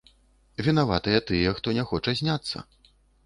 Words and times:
Вінаваты 0.67 1.13
тыя, 1.27 1.53
хто 1.59 1.75
не 1.79 1.83
хоча 1.91 2.17
зняцца. 2.21 2.57